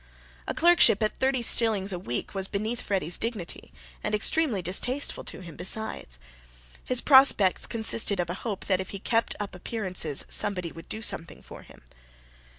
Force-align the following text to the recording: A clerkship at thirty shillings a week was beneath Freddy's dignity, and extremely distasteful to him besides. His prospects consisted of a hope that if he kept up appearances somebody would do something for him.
A 0.47 0.55
clerkship 0.55 1.03
at 1.03 1.19
thirty 1.19 1.43
shillings 1.43 1.91
a 1.91 1.99
week 1.99 2.33
was 2.33 2.47
beneath 2.47 2.81
Freddy's 2.81 3.19
dignity, 3.19 3.71
and 4.03 4.15
extremely 4.15 4.63
distasteful 4.63 5.23
to 5.25 5.41
him 5.41 5.55
besides. 5.55 6.17
His 6.83 7.01
prospects 7.01 7.67
consisted 7.67 8.19
of 8.19 8.27
a 8.31 8.41
hope 8.41 8.65
that 8.65 8.81
if 8.81 8.89
he 8.89 8.97
kept 8.99 9.35
up 9.39 9.53
appearances 9.53 10.25
somebody 10.27 10.71
would 10.71 10.89
do 10.89 11.03
something 11.03 11.43
for 11.43 11.61
him. 11.61 11.83